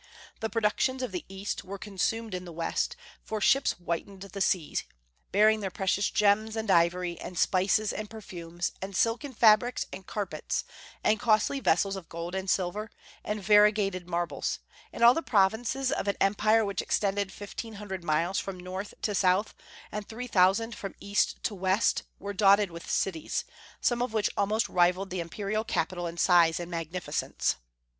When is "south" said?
19.13-19.53